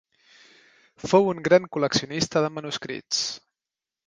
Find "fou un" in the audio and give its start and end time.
1.11-1.43